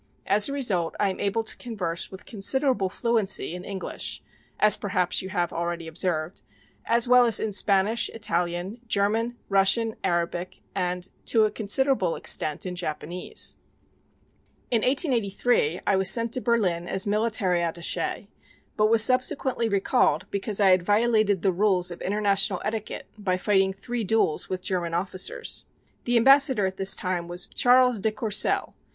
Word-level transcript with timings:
As 0.25 0.49
a 0.49 0.53
result 0.53 0.95
I 0.99 1.11
am 1.11 1.19
able 1.19 1.43
to 1.43 1.55
converse 1.57 2.09
with 2.09 2.25
considerable 2.25 2.89
fluency 2.89 3.53
in 3.53 3.63
English, 3.63 4.23
as 4.59 4.75
perhaps 4.75 5.21
you 5.21 5.29
have 5.29 5.53
already 5.53 5.87
observed, 5.87 6.41
as 6.87 7.07
well 7.07 7.23
as 7.27 7.39
in 7.39 7.51
Spanish, 7.51 8.09
Italian, 8.09 8.81
German, 8.87 9.37
Russian, 9.47 9.95
Arabic, 10.03 10.61
and, 10.73 11.07
to 11.27 11.45
a 11.45 11.51
considerable 11.51 12.15
extent, 12.15 12.65
in 12.65 12.75
Japanese. 12.75 13.57
"In 14.71 14.81
1883 14.81 15.81
I 15.85 15.95
was 15.95 16.09
sent 16.09 16.33
to 16.33 16.41
Berlin 16.41 16.87
as 16.87 17.05
Military 17.05 17.59
Attaché, 17.59 18.27
but 18.75 18.87
was 18.89 19.03
subsequently 19.03 19.69
recalled 19.69 20.25
because 20.31 20.59
I 20.59 20.69
had 20.71 20.81
violated 20.81 21.43
the 21.43 21.53
rules 21.53 21.91
of 21.91 22.01
international 22.01 22.59
etiquette 22.65 23.05
by 23.19 23.37
fighting 23.37 23.71
three 23.71 24.03
duels 24.03 24.49
with 24.49 24.63
German 24.63 24.95
officers. 24.95 25.67
The 26.05 26.17
Ambassador 26.17 26.65
at 26.65 26.77
this 26.77 26.95
time 26.95 27.27
was 27.27 27.45
Charles 27.45 27.99
de 27.99 28.11
Courcel. 28.11 28.73